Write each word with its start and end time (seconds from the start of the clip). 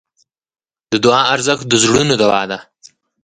د 0.91 0.93
دعا 1.05 1.21
ارزښت 1.33 1.63
د 1.67 1.73
زړونو 1.83 2.13
دوا 2.21 2.41
ده. 2.51 2.57